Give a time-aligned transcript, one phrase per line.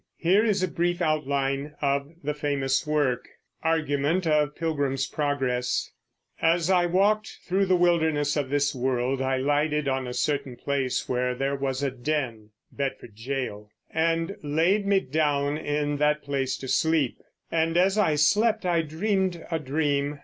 [0.17, 3.29] Here is a brief outline of the famous work:
[3.63, 3.83] "As
[6.71, 11.55] I walked through the wilderness of this world I lighted on a certain place where
[11.55, 17.19] was a den [Bedford jail] and laid me down in that place to sleep;
[17.51, 20.17] and, as I slept, I dreamed a dream."